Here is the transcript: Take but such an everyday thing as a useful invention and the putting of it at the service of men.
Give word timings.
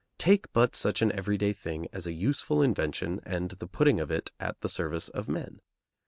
Take 0.17 0.51
but 0.51 0.75
such 0.75 1.03
an 1.03 1.11
everyday 1.11 1.53
thing 1.53 1.87
as 1.93 2.07
a 2.07 2.11
useful 2.11 2.63
invention 2.63 3.21
and 3.23 3.51
the 3.51 3.67
putting 3.67 3.99
of 3.99 4.09
it 4.09 4.31
at 4.39 4.59
the 4.61 4.67
service 4.67 5.09
of 5.09 5.29
men. 5.29 5.61